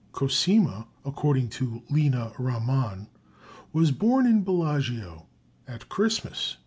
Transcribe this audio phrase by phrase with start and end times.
[0.19, 3.07] "Cosima, according to Lina Ramann,
[3.71, 5.27] was born (in Bellagio)
[5.67, 6.59] "at Christmas," 1837.